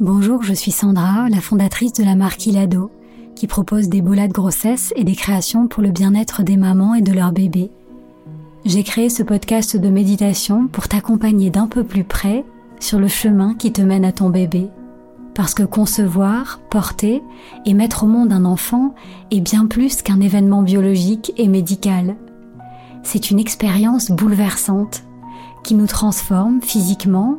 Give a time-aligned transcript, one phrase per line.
[0.00, 2.90] Bonjour, je suis Sandra, la fondatrice de la marque Ilado,
[3.34, 7.00] qui propose des bolas de grossesse et des créations pour le bien-être des mamans et
[7.00, 7.70] de leurs bébés.
[8.64, 12.44] J'ai créé ce podcast de méditation pour t'accompagner d'un peu plus près
[12.80, 14.68] sur le chemin qui te mène à ton bébé.
[15.34, 17.22] Parce que concevoir, porter
[17.64, 18.94] et mettre au monde un enfant
[19.30, 22.16] est bien plus qu'un événement biologique et médical.
[23.04, 25.04] C'est une expérience bouleversante
[25.62, 27.38] qui nous transforme physiquement,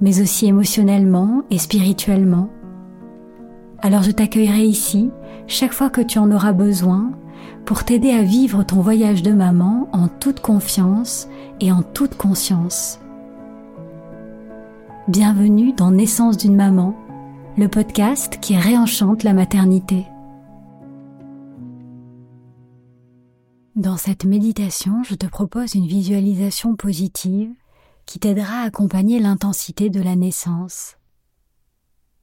[0.00, 2.48] mais aussi émotionnellement et spirituellement.
[3.80, 5.10] Alors je t'accueillerai ici
[5.46, 7.10] chaque fois que tu en auras besoin
[7.64, 11.28] pour t'aider à vivre ton voyage de maman en toute confiance
[11.60, 13.00] et en toute conscience.
[15.08, 16.94] Bienvenue dans Naissance d'une maman,
[17.56, 20.06] le podcast qui réenchante la maternité.
[23.76, 27.52] Dans cette méditation, je te propose une visualisation positive
[28.06, 30.96] qui t'aidera à accompagner l'intensité de la naissance.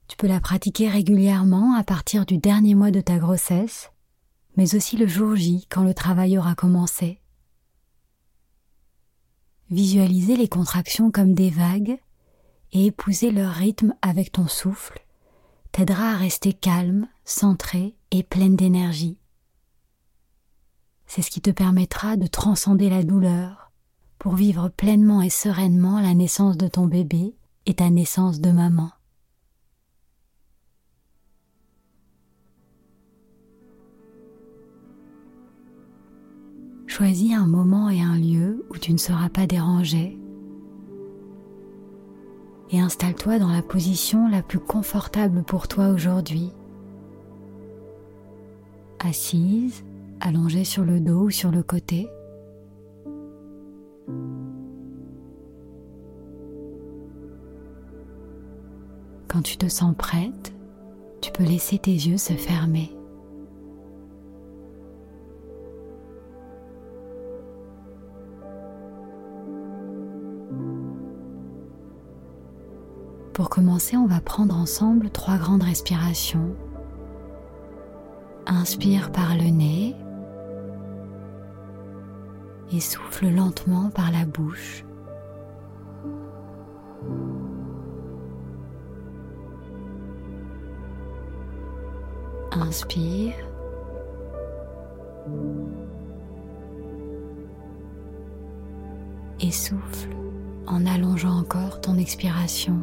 [0.07, 3.91] Tu peux la pratiquer régulièrement à partir du dernier mois de ta grossesse,
[4.57, 7.19] mais aussi le jour J quand le travail aura commencé.
[9.69, 11.99] Visualiser les contractions comme des vagues
[12.71, 15.05] et épouser leur rythme avec ton souffle
[15.71, 19.19] t'aidera à rester calme, centré et pleine d'énergie.
[21.15, 23.71] C'est ce qui te permettra de transcender la douleur
[24.17, 27.35] pour vivre pleinement et sereinement la naissance de ton bébé
[27.67, 28.89] et ta naissance de maman.
[36.87, 40.17] Choisis un moment et un lieu où tu ne seras pas dérangé
[42.71, 46.49] et installe-toi dans la position la plus confortable pour toi aujourd'hui.
[48.97, 49.83] Assise,
[50.23, 52.09] allongée sur le dos ou sur le côté.
[59.27, 60.53] Quand tu te sens prête,
[61.21, 62.95] tu peux laisser tes yeux se fermer.
[73.33, 76.55] Pour commencer, on va prendre ensemble trois grandes respirations.
[78.45, 79.95] Inspire par le nez
[82.73, 84.83] et souffle lentement par la bouche.
[92.51, 93.35] Inspire.
[99.39, 100.09] Et souffle
[100.65, 102.79] en allongeant encore ton expiration.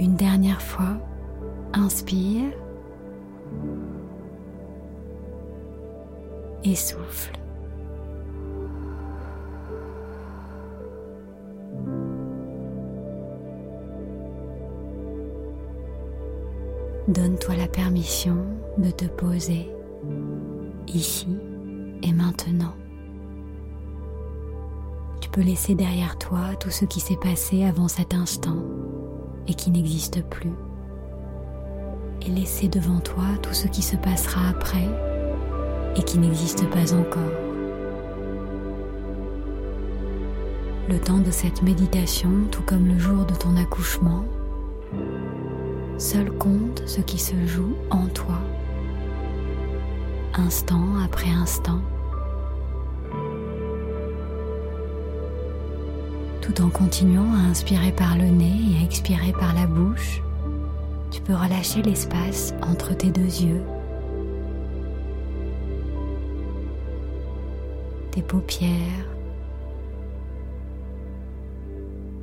[0.00, 0.96] Une dernière fois,
[1.72, 2.52] inspire
[6.64, 7.32] et souffle.
[17.06, 18.36] Donne-toi la permission
[18.78, 19.70] de te poser
[20.88, 21.28] ici
[22.02, 22.74] et maintenant.
[25.20, 28.56] Tu peux laisser derrière toi tout ce qui s'est passé avant cet instant
[29.46, 30.52] et qui n'existe plus.
[32.22, 34.88] Et laisser devant toi tout ce qui se passera après
[35.96, 37.32] et qui n'existe pas encore.
[40.88, 44.24] Le temps de cette méditation, tout comme le jour de ton accouchement,
[45.98, 48.38] seul compte ce qui se joue en toi,
[50.34, 51.80] instant après instant.
[56.44, 60.20] tout en continuant à inspirer par le nez et à expirer par la bouche,
[61.10, 63.62] tu peux relâcher l'espace entre tes deux yeux,
[68.28, 69.08] paupières,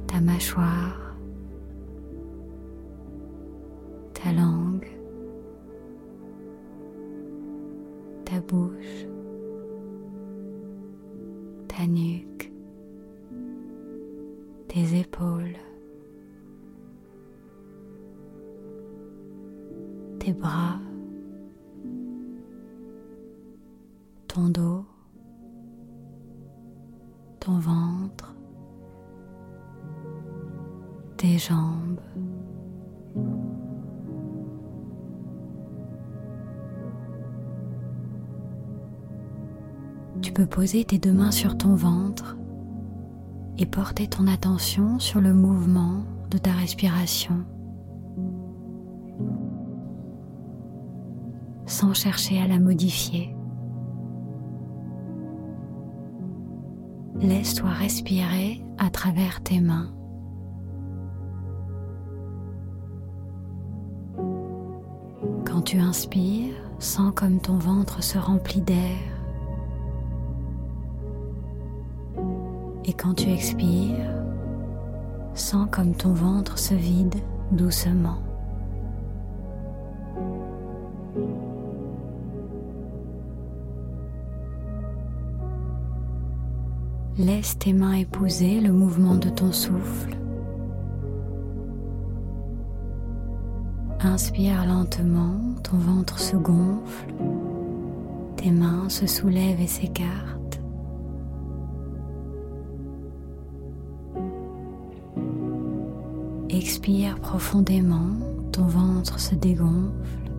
[0.07, 1.15] ta mâchoire,
[4.13, 4.91] ta langue,
[8.25, 9.07] ta bouche,
[11.67, 12.51] ta nuque
[14.71, 15.57] tes épaules,
[20.17, 20.79] tes bras,
[24.29, 24.85] ton dos,
[27.41, 28.35] ton ventre,
[31.17, 31.99] tes jambes.
[40.21, 42.37] Tu peux poser tes deux mains sur ton ventre
[43.57, 47.43] et porter ton attention sur le mouvement de ta respiration
[51.65, 53.35] sans chercher à la modifier.
[57.21, 59.91] Laisse-toi respirer à travers tes mains.
[65.45, 68.97] Quand tu inspires, sens comme ton ventre se remplit d'air.
[72.85, 74.23] Et quand tu expires,
[75.35, 77.17] sens comme ton ventre se vide
[77.51, 78.17] doucement.
[87.17, 90.15] Laisse tes mains épouser le mouvement de ton souffle.
[93.99, 97.13] Inspire lentement, ton ventre se gonfle,
[98.37, 100.61] tes mains se soulèvent et s'écartent.
[106.49, 108.15] Expire profondément,
[108.53, 110.31] ton ventre se dégonfle,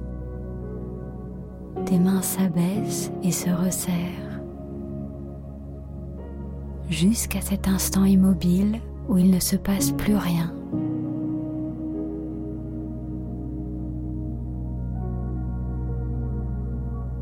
[1.84, 4.31] tes mains s'abaissent et se resserrent
[6.92, 8.78] jusqu'à cet instant immobile
[9.08, 10.52] où il ne se passe plus rien.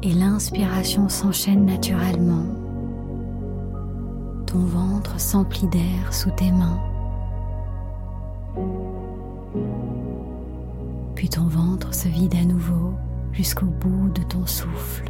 [0.02, 2.46] Et l'inspiration s'enchaîne naturellement.
[4.46, 6.80] Ton ventre s'emplit d'air sous tes mains.
[11.14, 12.94] Puis ton ventre se vide à nouveau
[13.32, 15.04] jusqu'au bout de ton souffle.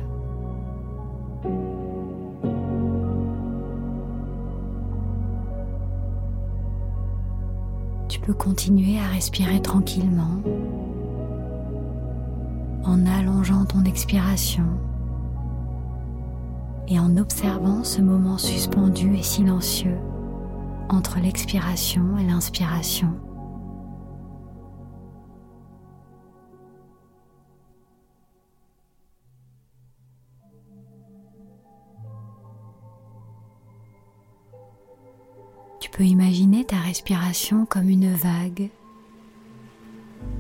[8.33, 10.43] Continuer à respirer tranquillement
[12.85, 14.65] en allongeant ton expiration
[16.89, 19.99] et en observant ce moment suspendu et silencieux
[20.89, 23.15] entre l'expiration et l'inspiration.
[36.01, 38.71] Peux imaginer ta respiration comme une vague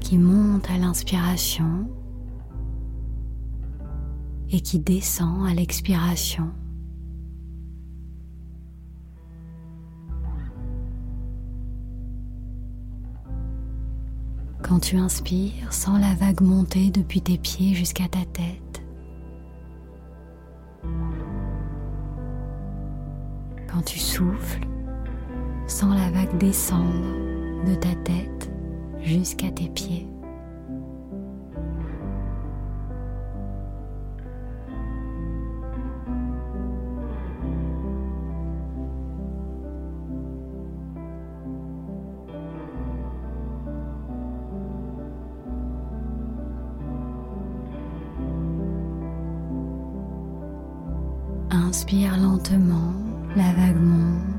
[0.00, 1.86] qui monte à l'inspiration
[4.50, 6.48] et qui descend à l'expiration.
[14.62, 18.82] Quand tu inspires, sens la vague monter depuis tes pieds jusqu'à ta tête.
[23.70, 24.69] Quand tu souffles,
[25.70, 26.90] Sens la vague descendre
[27.64, 28.50] de ta tête
[29.00, 30.08] jusqu'à tes pieds.
[51.50, 52.92] Inspire lentement,
[53.36, 54.29] la vague monte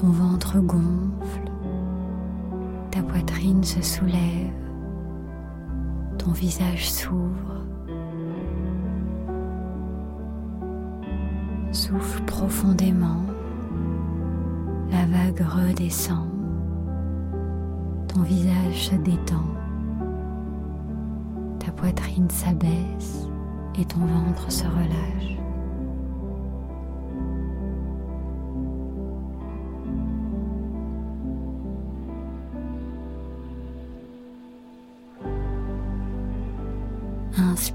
[0.00, 1.50] ton ventre gonfle,
[2.90, 4.54] ta poitrine se soulève,
[6.16, 7.66] ton visage s'ouvre.
[11.70, 13.26] Souffle profondément,
[14.90, 16.30] la vague redescend,
[18.08, 19.44] ton visage se détend,
[21.58, 23.28] ta poitrine s'abaisse
[23.78, 25.39] et ton ventre se relâche.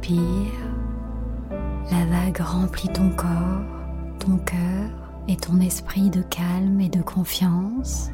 [0.07, 3.65] La vague remplit ton corps,
[4.19, 4.91] ton cœur
[5.27, 8.12] et ton esprit de calme et de confiance.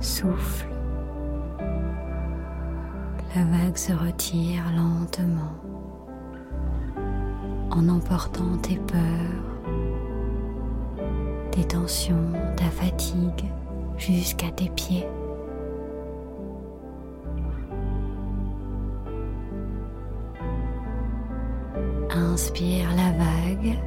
[0.00, 0.66] Souffle.
[3.34, 5.54] La vague se retire lentement
[7.70, 9.64] en emportant tes peurs,
[11.52, 13.50] tes tensions, ta fatigue
[13.96, 15.06] jusqu'à tes pieds.
[22.34, 23.78] inspire la vague,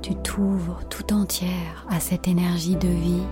[0.00, 3.26] tu t'ouvres tout entière à cette énergie de vie.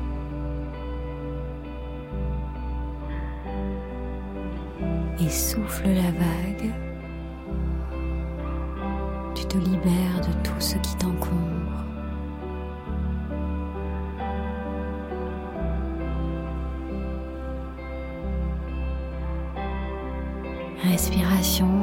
[5.20, 6.72] Et souffle la vague,
[9.36, 11.49] tu te libères de tout ce qui t'encombre.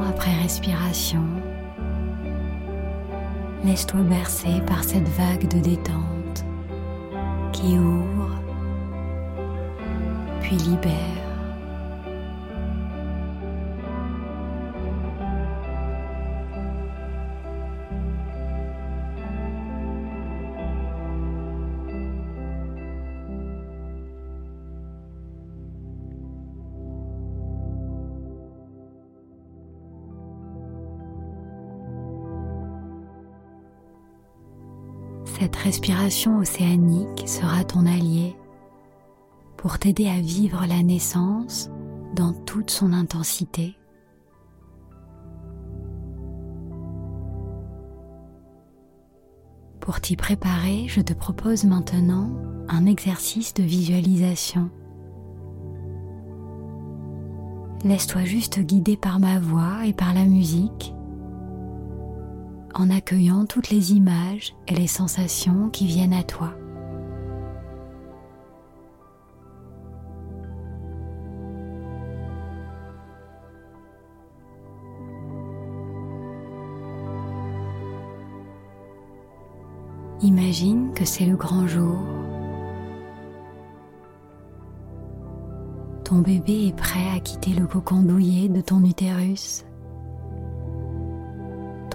[0.10, 1.24] Après respiration,
[3.63, 6.46] laisse-toi bercer par cette vague de détente
[7.53, 8.31] qui ouvre
[10.41, 11.26] puis libère.
[35.39, 38.36] Cette respiration océanique sera ton allié
[39.56, 41.70] pour t'aider à vivre la naissance
[42.15, 43.75] dans toute son intensité.
[49.79, 52.32] Pour t'y préparer, je te propose maintenant
[52.67, 54.72] un exercice de visualisation.
[57.84, 60.96] Laisse-toi juste guider par ma voix et par la musique
[62.74, 66.53] en accueillant toutes les images et les sensations qui viennent à toi.
[80.21, 82.00] Imagine que c'est le grand jour.
[86.03, 89.66] Ton bébé est prêt à quitter le cocon douillet de ton utérus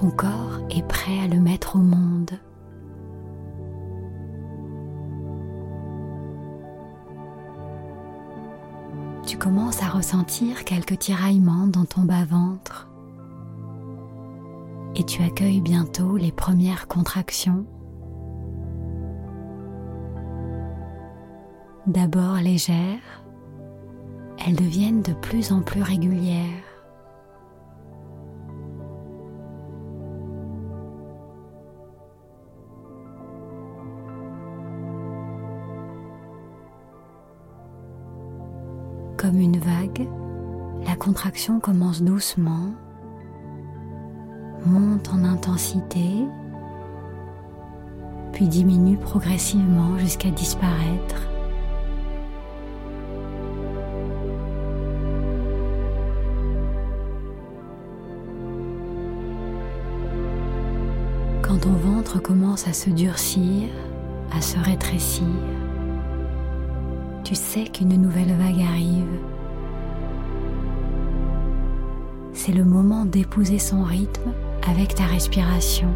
[0.02, 2.32] ton corps est prêt à le mettre au monde.
[9.24, 12.88] Tu commences à ressentir quelques tiraillements dans ton bas-ventre
[14.96, 17.64] et tu accueilles bientôt les premières contractions.
[21.86, 23.22] D'abord légères,
[24.44, 26.71] elles deviennent de plus en plus régulières.
[41.60, 42.72] Commence doucement,
[44.66, 46.26] monte en intensité,
[48.32, 51.28] puis diminue progressivement jusqu'à disparaître.
[61.42, 63.68] Quand ton ventre commence à se durcir,
[64.36, 65.26] à se rétrécir,
[67.22, 69.41] tu sais qu'une nouvelle vague arrive.
[72.44, 74.32] C'est le moment d'épouser son rythme
[74.68, 75.94] avec ta respiration.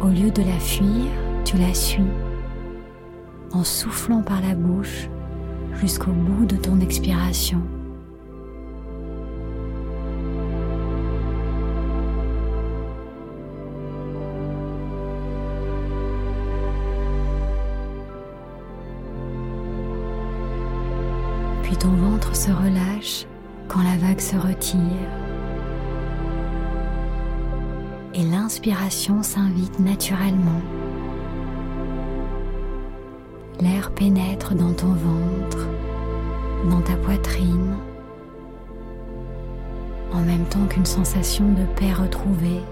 [0.00, 1.10] Au lieu de la fuir,
[1.44, 2.06] tu la suis
[3.50, 5.08] en soufflant par la bouche
[5.80, 7.60] jusqu'au bout de ton expiration.
[21.64, 22.77] puis ton ventre se relâche
[24.20, 24.80] se retire.
[28.14, 30.60] Et l'inspiration s'invite naturellement.
[33.60, 35.66] L'air pénètre dans ton ventre,
[36.70, 37.76] dans ta poitrine,
[40.12, 42.62] en même temps qu'une sensation de paix retrouvée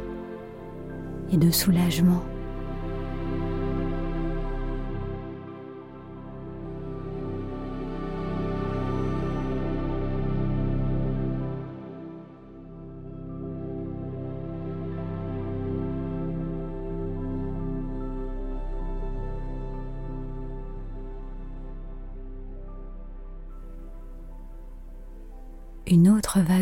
[1.33, 2.23] et de soulagement.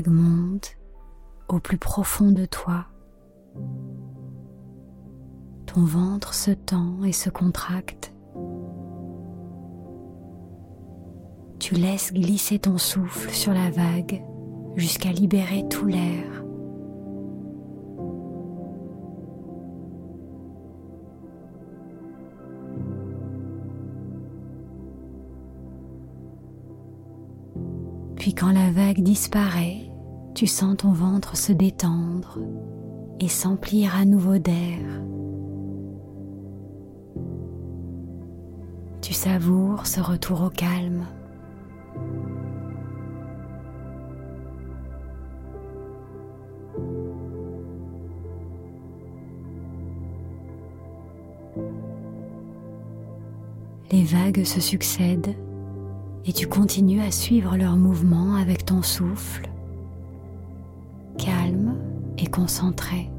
[0.09, 0.77] Monte
[1.49, 2.87] au plus profond de toi.
[5.67, 8.13] Ton ventre se tend et se contracte.
[11.59, 14.23] Tu laisses glisser ton souffle sur la vague
[14.77, 16.45] jusqu'à libérer tout l'air.
[28.17, 29.84] Puis quand la vague disparaît,
[30.35, 32.41] tu sens ton ventre se détendre
[33.21, 34.81] et s'emplir à nouveau d'air.
[39.01, 41.07] Tu savoures ce retour au calme.
[53.93, 55.37] Les vagues se succèdent
[56.27, 59.54] et tu continues à suivre leur mouvement avec ton souffle
[62.35, 63.11] et concentré.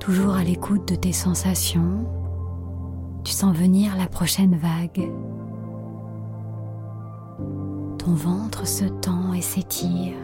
[0.00, 2.06] Toujours à l'écoute de tes sensations,
[3.24, 5.10] tu sens venir la prochaine vague.
[7.98, 10.16] Ton ventre se tend et s'étire.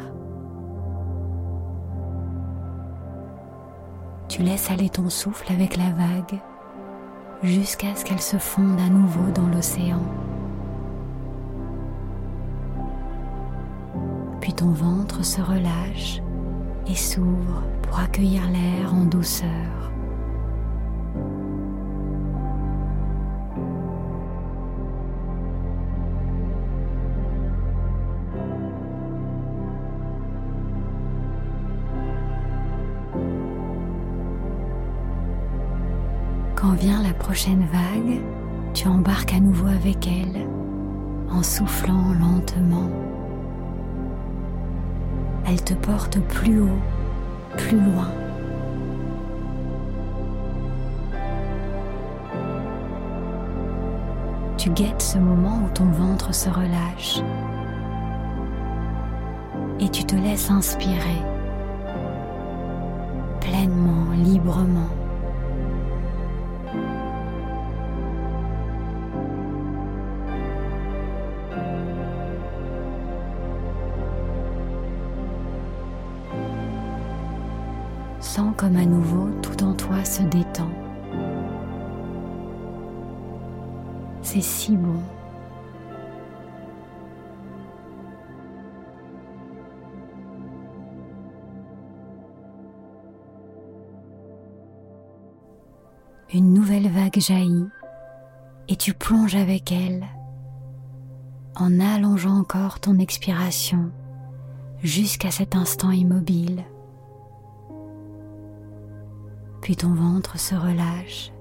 [4.28, 6.40] Tu laisses aller ton souffle avec la vague
[7.44, 10.02] jusqu'à ce qu'elle se fonde à nouveau dans l'océan.
[14.40, 16.20] Puis ton ventre se relâche
[16.86, 19.93] et s'ouvre pour accueillir l'air en douceur.
[37.25, 38.21] Prochaine vague,
[38.75, 40.47] tu embarques à nouveau avec elle
[41.31, 42.90] en soufflant lentement.
[45.47, 46.78] Elle te porte plus haut,
[47.57, 48.11] plus loin.
[54.59, 57.21] Tu guettes ce moment où ton ventre se relâche
[59.81, 61.23] et tu te laisses inspirer
[63.40, 65.03] pleinement, librement.
[78.64, 80.70] Comme à nouveau tout en toi se détend.
[84.22, 85.02] C'est si bon.
[96.32, 97.68] Une nouvelle vague jaillit
[98.68, 100.06] et tu plonges avec elle
[101.54, 103.90] en allongeant encore ton expiration
[104.82, 106.64] jusqu'à cet instant immobile
[109.64, 111.32] puis ton ventre se relâche.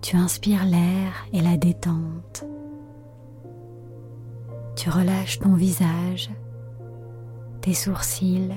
[0.00, 2.46] Tu inspires l'air et la détente.
[4.76, 6.30] Tu relâches ton visage,
[7.60, 8.54] tes sourcils,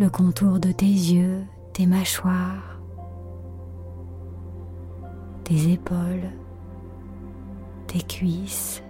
[0.00, 2.80] le contour de tes yeux, tes mâchoires,
[5.44, 6.30] tes épaules,
[7.86, 8.82] tes cuisses.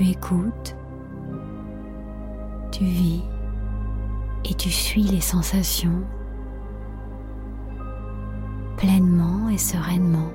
[0.00, 0.76] Tu écoutes,
[2.72, 3.22] tu vis
[4.46, 6.02] et tu suis les sensations
[8.78, 10.30] pleinement et sereinement,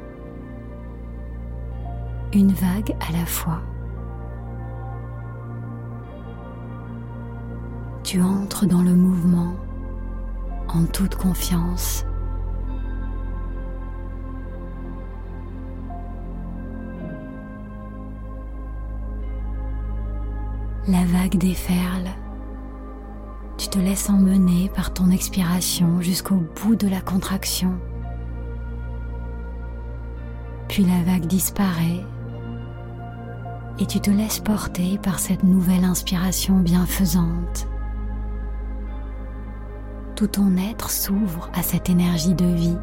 [2.32, 3.62] une vague à la fois.
[8.04, 9.56] Tu entres dans le mouvement
[10.68, 12.06] en toute confiance.
[20.88, 22.10] La vague déferle.
[23.58, 27.72] Tu te laisses emmener par ton expiration jusqu'au bout de la contraction.
[30.68, 32.06] Puis la vague disparaît
[33.80, 37.68] et tu te laisses porter par cette nouvelle inspiration bienfaisante.
[40.16, 42.78] Tout ton être s'ouvre à cette énergie de vie.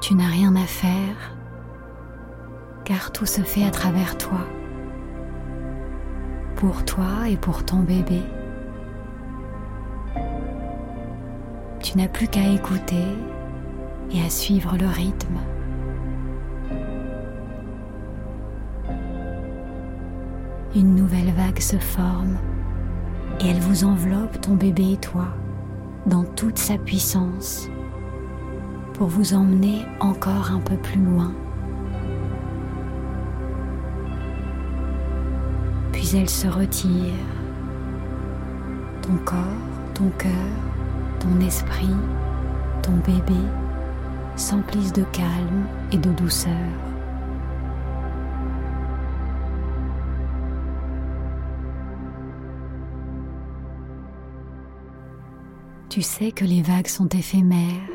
[0.00, 1.39] Tu n'as rien à faire
[2.90, 4.40] car tout se fait à travers toi,
[6.56, 8.20] pour toi et pour ton bébé.
[11.78, 13.06] Tu n'as plus qu'à écouter
[14.10, 15.38] et à suivre le rythme.
[20.74, 22.38] Une nouvelle vague se forme
[23.38, 25.28] et elle vous enveloppe, ton bébé et toi,
[26.06, 27.68] dans toute sa puissance
[28.94, 31.32] pour vous emmener encore un peu plus loin.
[36.14, 37.14] Elle se retire.
[39.02, 39.38] Ton corps,
[39.94, 40.30] ton cœur,
[41.20, 41.94] ton esprit,
[42.82, 43.40] ton bébé
[44.36, 46.54] s'emplissent de calme et de douceur.
[55.88, 57.88] Tu sais que les vagues sont éphémères.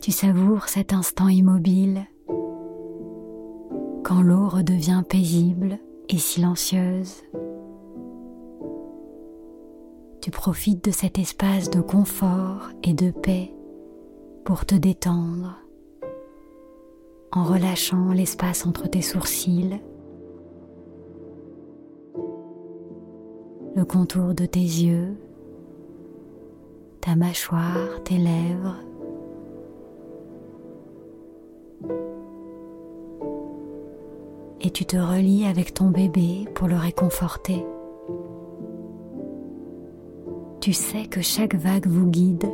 [0.00, 2.06] Tu savoures cet instant immobile
[4.12, 5.78] quand l'eau redevient paisible
[6.10, 7.22] et silencieuse.
[10.20, 13.54] Tu profites de cet espace de confort et de paix
[14.44, 15.56] pour te détendre
[17.32, 19.80] en relâchant l'espace entre tes sourcils,
[23.74, 25.16] le contour de tes yeux,
[27.00, 28.76] ta mâchoire, tes lèvres.
[34.64, 37.64] Et tu te relis avec ton bébé pour le réconforter.
[40.60, 42.48] Tu sais que chaque vague vous guide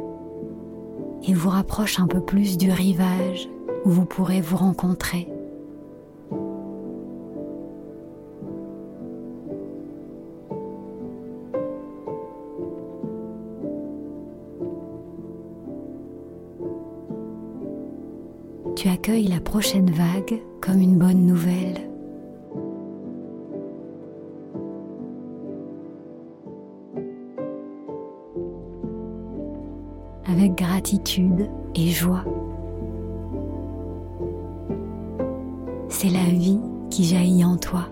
[1.27, 3.47] et vous rapproche un peu plus du rivage
[3.85, 5.29] où vous pourrez vous rencontrer.
[18.77, 21.88] Tu accueilles la prochaine vague comme une bonne nouvelle.
[31.74, 32.24] Et joie.
[35.88, 37.88] C'est la vie qui jaillit en toi.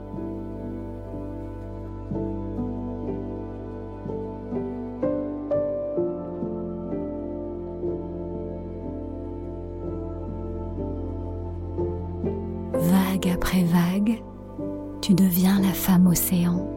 [12.72, 14.22] Vague après vague,
[15.02, 16.75] tu deviens la femme océan.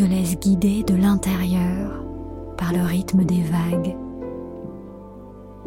[0.00, 2.02] Te laisses guider de l'intérieur
[2.56, 3.94] par le rythme des vagues,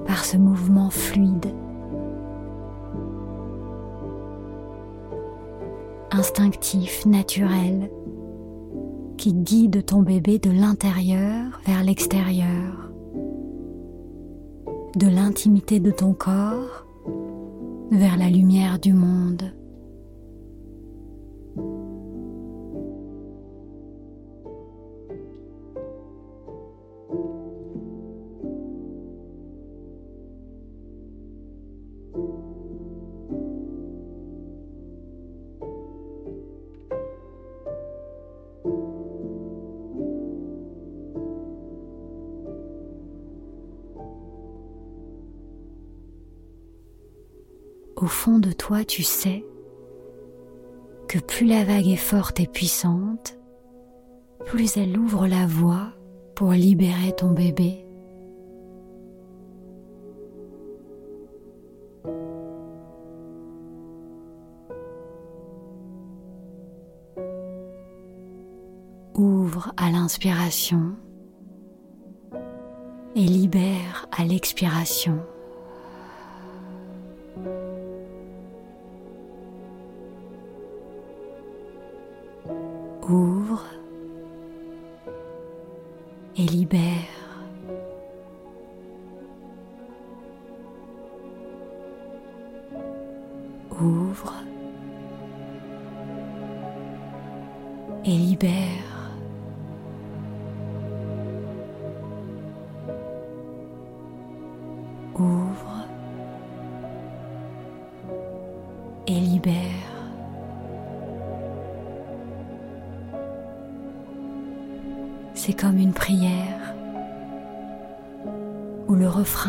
[0.08, 1.54] par ce mouvement fluide,
[6.10, 7.92] instinctif, naturel,
[9.18, 12.90] qui guide ton bébé de l'intérieur vers l'extérieur,
[14.96, 16.88] de l'intimité de ton corps
[17.92, 19.54] vers la lumière du monde.
[48.04, 49.46] Au fond de toi, tu sais
[51.08, 53.40] que plus la vague est forte et puissante,
[54.46, 55.94] plus elle ouvre la voie
[56.36, 57.86] pour libérer ton bébé.
[69.16, 70.98] Ouvre à l'inspiration
[73.16, 75.22] et libère à l'expiration.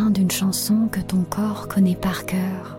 [0.01, 2.79] D'une chanson que ton corps connaît par cœur.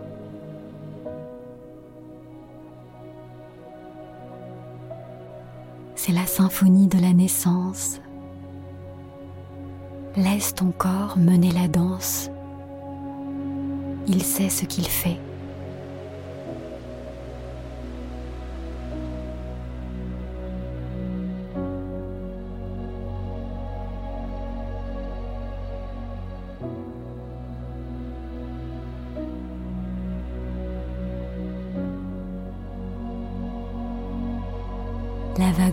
[5.96, 8.00] C'est la symphonie de la naissance.
[10.18, 12.30] Laisse ton corps mener la danse.
[14.08, 15.20] Il sait ce qu'il fait.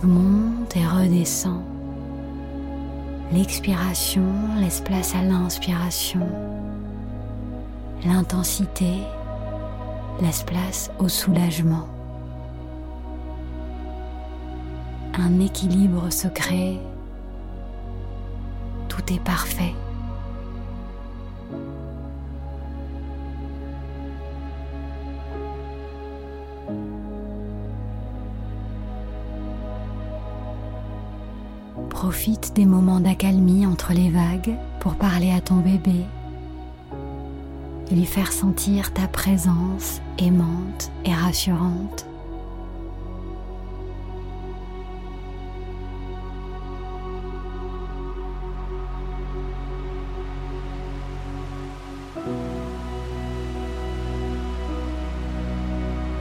[0.01, 1.61] Monte et redescend.
[3.31, 4.23] L'expiration
[4.59, 6.27] laisse place à l'inspiration.
[8.05, 8.99] L'intensité
[10.21, 11.87] laisse place au soulagement.
[15.15, 16.79] Un équilibre se crée.
[18.89, 19.73] Tout est parfait.
[32.13, 36.05] Profite des moments d'accalmie entre les vagues pour parler à ton bébé.
[37.89, 42.05] et lui faire sentir ta présence aimante et rassurante.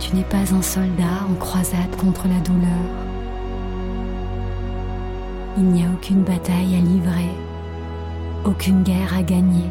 [0.00, 3.11] Tu n'es pas un soldat en croisade contre la douleur.
[5.58, 7.28] Il n'y a aucune bataille à livrer,
[8.44, 9.68] aucune guerre à gagner.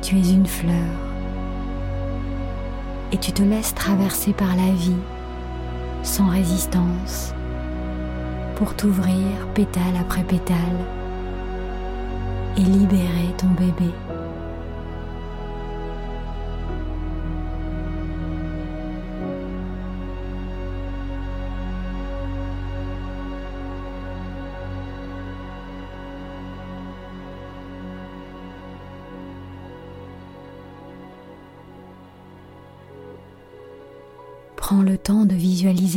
[0.00, 0.72] Tu es une fleur
[3.12, 4.96] et tu te laisses traverser par la vie
[6.02, 7.34] sans résistance
[8.56, 10.56] pour t'ouvrir pétale après pétale
[12.56, 13.92] et libérer ton bébé.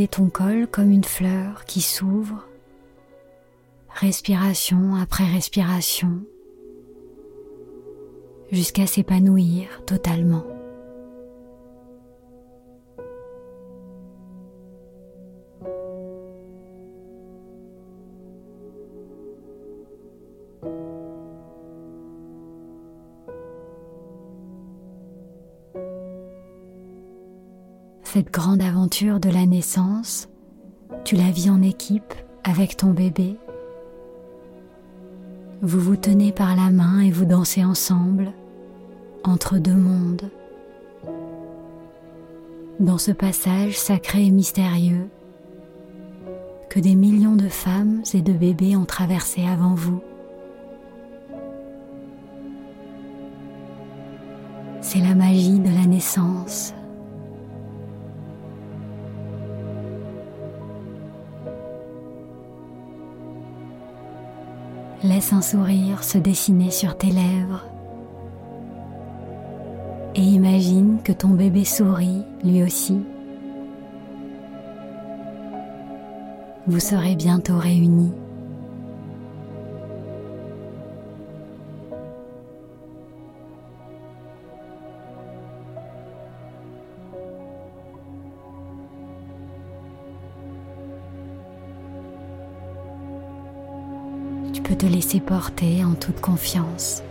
[0.06, 2.46] Ton col comme une fleur qui s'ouvre,
[3.90, 6.22] respiration après respiration,
[8.52, 10.57] jusqu'à s'épanouir totalement.
[28.32, 30.28] Grande aventure de la naissance,
[31.06, 32.14] tu la vis en équipe
[32.44, 33.38] avec ton bébé.
[35.62, 38.32] Vous vous tenez par la main et vous dansez ensemble
[39.24, 40.30] entre deux mondes.
[42.80, 45.10] Dans ce passage sacré et mystérieux
[46.70, 50.02] que des millions de femmes et de bébés ont traversé avant vous.
[54.82, 56.74] C'est la magie de la naissance.
[65.04, 67.64] Laisse un sourire se dessiner sur tes lèvres
[70.18, 73.00] et imagine que ton bébé sourit lui aussi.
[76.66, 78.12] Vous serez bientôt réunis.
[94.78, 97.02] Te laisser porter en toute confiance.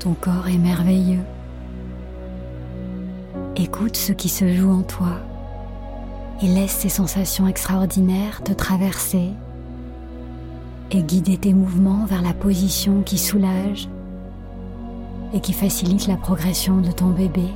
[0.00, 1.22] Ton corps est merveilleux.
[3.54, 5.20] Écoute ce qui se joue en toi
[6.42, 9.28] et laisse ces sensations extraordinaires te traverser
[10.90, 13.88] et guider tes mouvements vers la position qui soulage
[15.32, 17.46] et qui facilite la progression de ton bébé.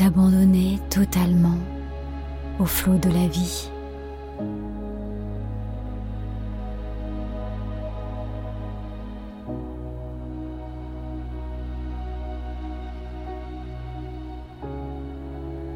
[0.00, 1.58] T'abandonner totalement
[2.58, 3.68] au flot de la vie.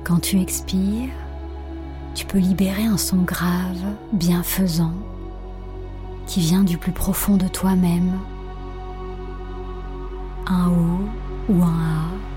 [0.05, 1.11] Quand tu expires,
[2.15, 3.85] tu peux libérer un son grave,
[4.15, 4.95] bienfaisant,
[6.27, 8.19] qui vient du plus profond de toi-même.
[10.47, 12.34] Un O ou un A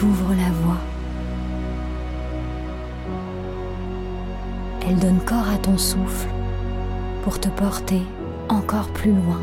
[0.00, 0.78] t'ouvre la voie.
[4.88, 6.26] Elle donne corps à ton souffle
[7.22, 8.00] pour te porter
[8.48, 9.42] encore plus loin.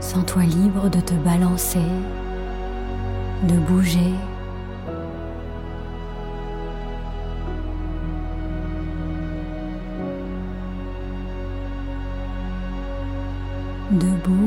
[0.00, 1.88] Sens-toi libre de te balancer,
[3.44, 4.12] de bouger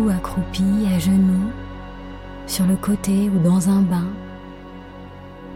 [0.09, 1.51] accroupi, à genoux,
[2.47, 4.07] sur le côté ou dans un bain,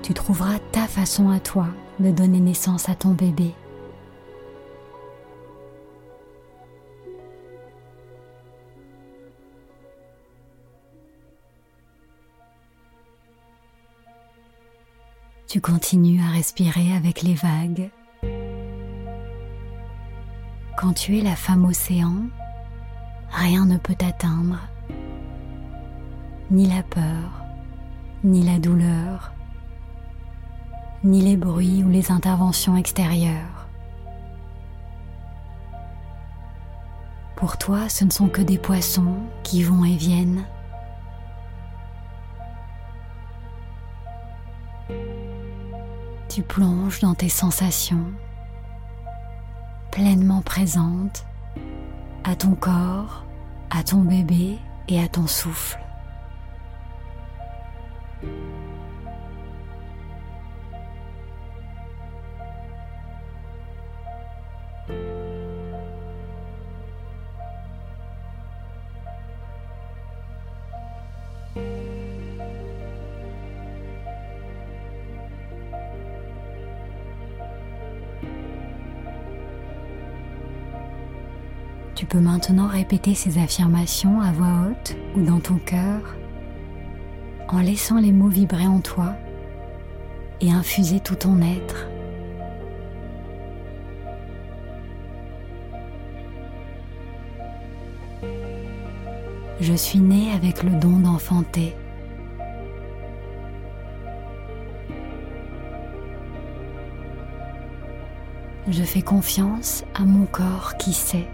[0.01, 1.67] tu trouveras ta façon à toi
[1.99, 3.54] de donner naissance à ton bébé.
[15.47, 17.89] Tu continues à respirer avec les vagues
[20.78, 22.28] Quand tu es la femme océan,
[23.36, 24.60] rien ne peut t'atteindre,
[26.50, 27.43] ni la peur,
[28.24, 29.34] ni la douleur,
[31.04, 33.67] ni les bruits ou les interventions extérieures.
[37.36, 40.45] Pour toi, ce ne sont que des poissons qui vont et viennent.
[46.30, 48.06] Tu plonges dans tes sensations,
[49.91, 51.26] pleinement présentes
[52.24, 53.25] à ton corps,
[53.69, 55.85] à ton bébé et à ton souffle.
[82.06, 86.15] Tu peux maintenant répéter ces affirmations à voix haute ou dans ton cœur
[87.48, 89.15] en laissant les mots vibrer en toi
[90.39, 91.88] et infuser tout ton être.
[99.60, 101.76] Je suis née avec le don d'enfanter.
[108.70, 111.28] Je fais confiance à mon corps qui sait.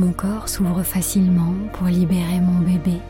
[0.00, 3.02] Mon corps s'ouvre facilement pour libérer mon bébé.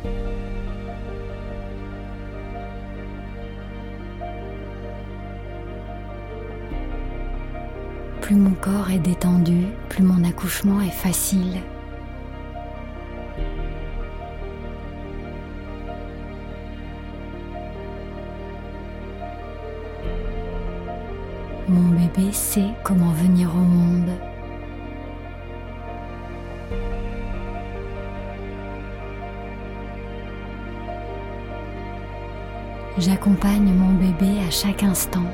[8.20, 11.61] Plus mon corps est détendu, plus mon accouchement est facile.
[21.68, 24.11] Mon bébé sait comment venir au monde.
[33.00, 35.24] J'accompagne mon bébé à chaque instant.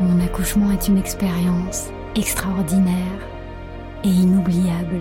[0.00, 2.96] Mon accouchement est une expérience extraordinaire
[4.02, 5.00] et inoubliable.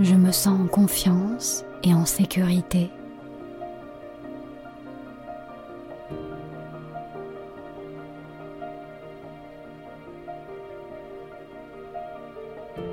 [0.00, 1.29] Je me sens en confiance
[1.82, 2.90] et en sécurité.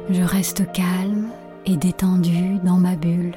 [0.10, 1.30] Je reste calme
[1.66, 3.36] et détendu dans ma bulle.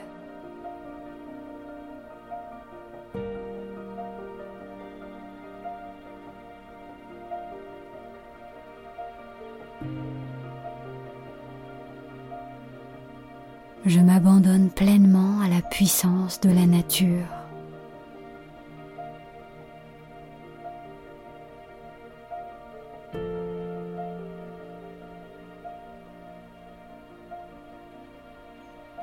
[15.50, 17.26] La puissance de la nature.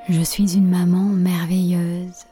[0.08, 2.27] Je suis une maman merveilleuse.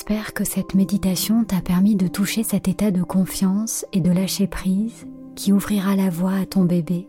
[0.00, 4.46] J'espère que cette méditation t'a permis de toucher cet état de confiance et de lâcher
[4.46, 7.06] prise qui ouvrira la voie à ton bébé.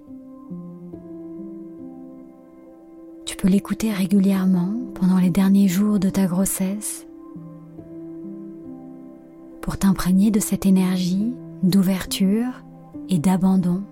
[3.23, 7.07] Tu peux l'écouter régulièrement pendant les derniers jours de ta grossesse
[9.61, 11.31] pour t'imprégner de cette énergie
[11.63, 12.61] d'ouverture
[13.07, 13.83] et d'abandon.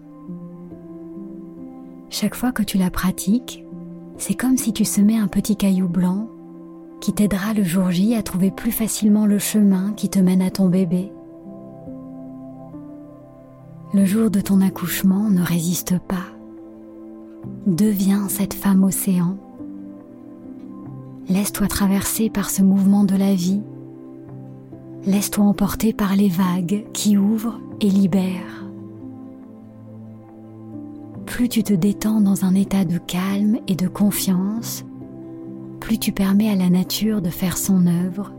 [2.09, 3.63] Chaque fois que tu la pratiques,
[4.17, 6.27] c'est comme si tu semais un petit caillou blanc
[6.99, 10.51] qui t'aidera le jour J à trouver plus facilement le chemin qui te mène à
[10.51, 11.11] ton bébé.
[13.93, 16.27] Le jour de ton accouchement ne résiste pas.
[17.65, 19.37] Deviens cette femme océan.
[21.27, 23.61] Laisse-toi traverser par ce mouvement de la vie.
[25.05, 28.65] Laisse-toi emporter par les vagues qui ouvrent et libèrent.
[31.25, 34.83] Plus tu te détends dans un état de calme et de confiance,
[35.79, 38.31] plus tu permets à la nature de faire son œuvre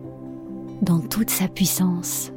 [0.83, 2.33] dans toute sa puissance.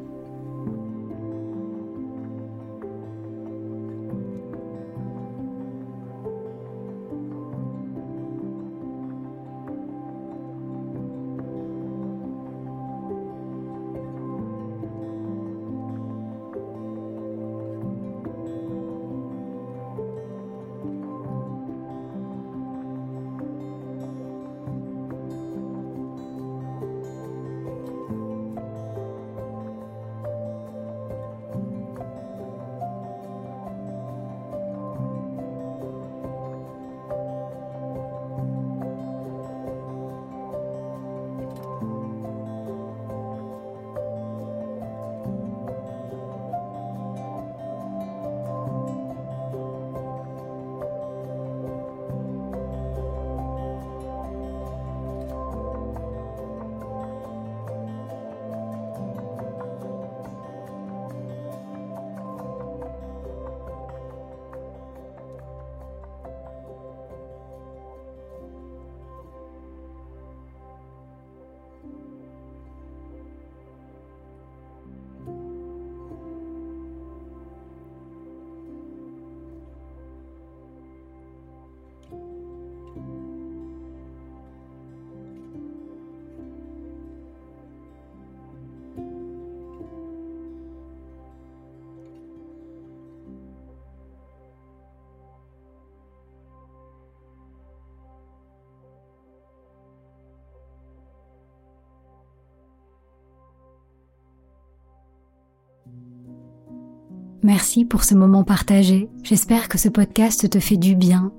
[107.44, 109.10] Merci pour ce moment partagé.
[109.22, 111.34] J'espère que ce podcast te fait du bien.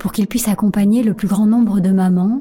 [0.00, 2.40] Pour qu'il puisse accompagner le plus grand nombre de mamans,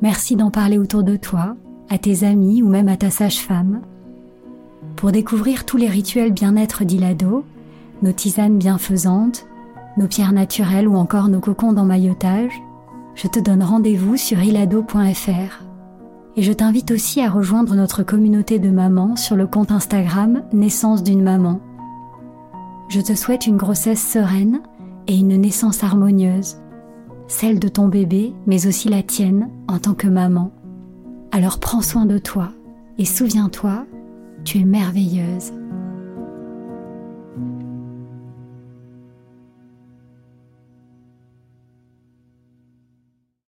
[0.00, 1.56] merci d'en parler autour de toi,
[1.90, 3.80] à tes amis ou même à ta sage-femme.
[4.94, 7.44] Pour découvrir tous les rituels bien-être d'Ilado,
[8.02, 9.46] nos tisanes bienfaisantes,
[9.96, 12.62] nos pierres naturelles ou encore nos cocons d'emmaillotage,
[13.16, 15.64] je te donne rendez-vous sur ilado.fr.
[16.36, 21.02] Et je t'invite aussi à rejoindre notre communauté de mamans sur le compte Instagram Naissance
[21.02, 21.60] d'une maman.
[22.94, 24.60] Je te souhaite une grossesse sereine
[25.08, 26.58] et une naissance harmonieuse,
[27.26, 30.52] celle de ton bébé, mais aussi la tienne en tant que maman.
[31.32, 32.50] Alors prends soin de toi
[32.98, 33.84] et souviens-toi,
[34.44, 35.50] tu es merveilleuse.